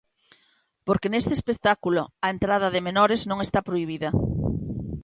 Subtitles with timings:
[0.87, 4.09] Porque neste espectáculo a entrada de menores non está prohibida.